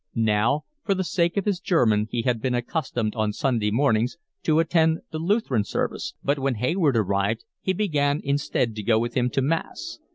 Now, 0.15 0.63
for 0.83 0.95
the 0.95 1.03
sake 1.03 1.37
of 1.37 1.45
his 1.45 1.59
German 1.59 2.07
he 2.09 2.23
had 2.23 2.41
been 2.41 2.55
accustomed 2.55 3.13
on 3.13 3.31
Sunday 3.31 3.69
mornings 3.69 4.17
to 4.41 4.57
attend 4.59 5.01
the 5.11 5.19
Lutheran 5.19 5.63
service, 5.63 6.15
but 6.23 6.39
when 6.39 6.55
Hayward 6.55 6.97
arrived 6.97 7.45
he 7.61 7.73
began 7.73 8.19
instead 8.23 8.73
to 8.77 8.81
go 8.81 8.97
with 8.97 9.13
him 9.13 9.29
to 9.29 9.43
Mass. 9.43 9.99